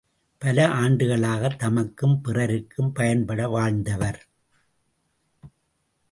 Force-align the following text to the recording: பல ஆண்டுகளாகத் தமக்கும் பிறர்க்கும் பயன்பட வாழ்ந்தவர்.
பல 0.37 0.67
ஆண்டுகளாகத் 0.67 1.63
தமக்கும் 1.63 2.19
பிறர்க்கும் 2.21 2.91
பயன்பட 2.91 3.47
வாழ்ந்தவர். 3.47 4.27